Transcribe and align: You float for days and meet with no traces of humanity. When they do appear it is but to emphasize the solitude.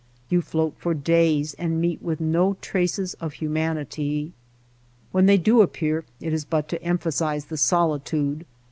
You 0.29 0.41
float 0.41 0.73
for 0.79 0.95
days 0.95 1.53
and 1.59 1.79
meet 1.79 2.01
with 2.01 2.19
no 2.19 2.57
traces 2.59 3.13
of 3.21 3.33
humanity. 3.33 4.33
When 5.11 5.27
they 5.27 5.37
do 5.37 5.61
appear 5.61 6.05
it 6.19 6.33
is 6.33 6.43
but 6.43 6.67
to 6.69 6.81
emphasize 6.81 7.45
the 7.45 7.57
solitude. 7.57 8.47